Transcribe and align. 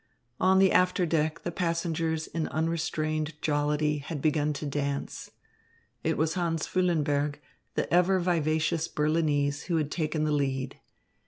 On 0.39 0.57
the 0.57 0.71
after 0.71 1.05
deck 1.05 1.43
the 1.43 1.51
passengers 1.51 2.25
in 2.25 2.47
unrestrained 2.47 3.39
jollity, 3.39 3.99
had 3.99 4.19
begun 4.19 4.51
to 4.53 4.65
dance. 4.65 5.29
It 6.03 6.17
was 6.17 6.33
Hans 6.33 6.65
Füllenberg, 6.67 7.35
the 7.75 7.85
ever 7.93 8.17
vivacious 8.19 8.87
Berlinese, 8.87 9.65
who 9.65 9.77
had 9.77 9.91
taken 9.91 10.23
the 10.23 10.31
lead. 10.31 10.79